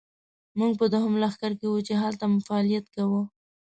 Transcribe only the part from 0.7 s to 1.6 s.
په دوهم لښکر